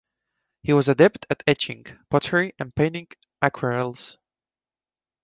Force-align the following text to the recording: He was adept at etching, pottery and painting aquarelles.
He 0.63 0.73
was 0.73 0.87
adept 0.89 1.27
at 1.29 1.43
etching, 1.45 1.85
pottery 2.09 2.55
and 2.57 2.73
painting 2.73 3.09
aquarelles. 3.39 4.17